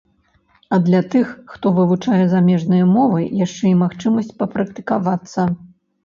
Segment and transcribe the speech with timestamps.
[0.75, 5.45] А для тых, хто вывучае замежныя мовы, яшчэ і магчымасць папрактыкавацца.